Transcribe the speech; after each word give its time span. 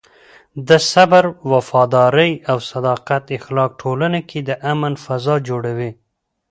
د 0.67 0.69
صبر، 0.91 1.23
وفادارۍ 1.51 2.31
او 2.49 2.57
صداقت 2.71 3.23
اخلاق 3.37 3.71
ټولنه 3.81 4.19
کې 4.29 4.39
د 4.43 4.51
امن 4.71 4.93
فضا 5.05 5.35
جوړوي. 5.49 5.91